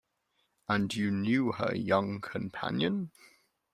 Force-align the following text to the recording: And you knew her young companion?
And 0.67 0.91
you 0.95 1.11
knew 1.11 1.51
her 1.51 1.75
young 1.75 2.21
companion? 2.21 3.11